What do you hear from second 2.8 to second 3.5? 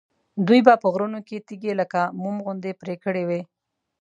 پرې کړې وي.